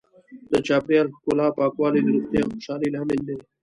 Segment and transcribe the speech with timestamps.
[0.51, 3.35] د چاپیریال ښکلا او پاکوالی د روغتیا او خوشحالۍ لامل دی.